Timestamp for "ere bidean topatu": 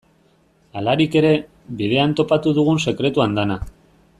1.21-2.55